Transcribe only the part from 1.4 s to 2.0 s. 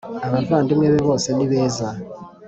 beza